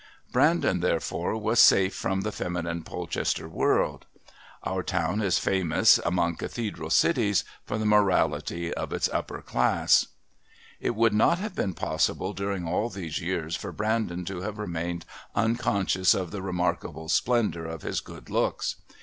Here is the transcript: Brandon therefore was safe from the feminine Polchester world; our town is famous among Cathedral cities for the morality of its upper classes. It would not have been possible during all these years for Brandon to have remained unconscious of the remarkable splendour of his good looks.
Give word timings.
Brandon 0.33 0.79
therefore 0.79 1.37
was 1.37 1.59
safe 1.59 1.93
from 1.93 2.21
the 2.21 2.31
feminine 2.31 2.81
Polchester 2.83 3.47
world; 3.47 4.07
our 4.63 4.81
town 4.81 5.21
is 5.21 5.37
famous 5.37 5.99
among 5.99 6.37
Cathedral 6.37 6.89
cities 6.89 7.43
for 7.67 7.77
the 7.77 7.85
morality 7.85 8.73
of 8.73 8.93
its 8.93 9.07
upper 9.09 9.43
classes. 9.43 10.07
It 10.79 10.95
would 10.95 11.13
not 11.13 11.37
have 11.37 11.53
been 11.53 11.75
possible 11.75 12.33
during 12.33 12.67
all 12.67 12.89
these 12.89 13.21
years 13.21 13.55
for 13.55 13.71
Brandon 13.71 14.25
to 14.25 14.41
have 14.41 14.57
remained 14.57 15.05
unconscious 15.35 16.15
of 16.15 16.31
the 16.31 16.41
remarkable 16.41 17.07
splendour 17.07 17.65
of 17.65 17.83
his 17.83 17.99
good 18.01 18.27
looks. 18.31 18.77